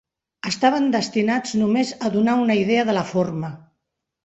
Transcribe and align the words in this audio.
Estaven 0.51 0.87
destinats 0.95 1.53
només 1.61 1.93
a 2.09 2.13
donar 2.17 2.37
una 2.47 2.59
idea 2.63 2.89
de 2.91 2.99
la 3.01 3.07
forma. 3.13 3.55